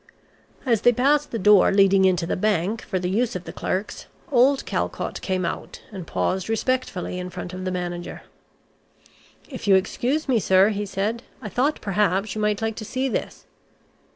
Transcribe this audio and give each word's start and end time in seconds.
As 0.65 0.81
they 0.81 0.91
passed 0.93 1.29
the 1.29 1.37
door 1.37 1.71
leading 1.71 2.05
into 2.05 2.25
the 2.25 2.35
bank, 2.35 2.81
for 2.81 2.97
the 2.97 3.07
use 3.07 3.35
of 3.35 3.43
the 3.43 3.53
clerks, 3.53 4.07
old 4.31 4.65
Calcott 4.65 5.21
came 5.21 5.45
out, 5.45 5.83
and 5.91 6.07
paused 6.07 6.49
respectfully 6.49 7.19
in 7.19 7.29
front 7.29 7.53
of 7.53 7.65
the 7.65 7.71
manager. 7.71 8.23
"If 9.47 9.67
you 9.67 9.75
excuse 9.75 10.27
me, 10.27 10.39
sir," 10.39 10.69
he 10.69 10.87
said, 10.87 11.21
"I 11.39 11.49
thought 11.49 11.81
perhaps 11.81 12.33
you 12.33 12.41
might 12.41 12.63
like 12.63 12.77
to 12.77 12.83
see 12.83 13.09
this." 13.09 13.45